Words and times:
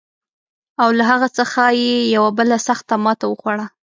او 0.81 0.89
له 0.97 1.03
هغه 1.11 1.27
څخه 1.37 1.61
یې 1.81 1.93
یوه 2.15 2.29
بله 2.37 2.57
سخته 2.67 2.95
ماته 3.03 3.25
وخوړه. 3.27 3.65